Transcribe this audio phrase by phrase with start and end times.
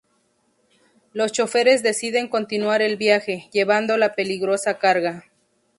[1.13, 5.25] Los choferes deciden continuar el viaje, llevando la peligrosa carga.